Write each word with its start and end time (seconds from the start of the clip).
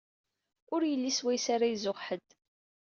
Ur 0.73 0.81
yelli 0.85 1.11
swayes 1.17 1.45
ara 1.53 1.67
izuxx 1.73 2.01
ḥedd. 2.05 2.27